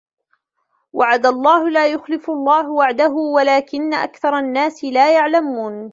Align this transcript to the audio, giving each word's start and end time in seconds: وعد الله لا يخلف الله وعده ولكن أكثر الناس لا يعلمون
وعد 0.93 1.25
الله 1.25 1.69
لا 1.69 1.87
يخلف 1.87 2.29
الله 2.29 2.69
وعده 2.71 3.09
ولكن 3.11 3.93
أكثر 3.93 4.39
الناس 4.39 4.83
لا 4.83 5.13
يعلمون 5.13 5.89